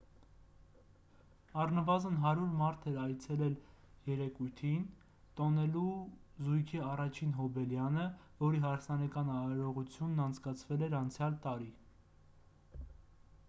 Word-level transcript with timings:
առնվազն 1.63 2.15
100 2.21 2.47
մարդ 2.61 2.87
էր 2.91 2.95
այցելել 3.01 3.57
երեկույթին 4.11 4.87
տոնելու 5.41 5.85
զույգի 6.47 6.81
առաջին 6.87 7.35
հոբելյանը 7.41 8.07
որի 8.41 8.63
հարսանեկան 8.65 9.31
արարողությունն 9.37 10.25
անցկացվել 10.27 10.87
էր 10.89 10.97
անցյալ 11.05 11.39
տարի 11.47 11.69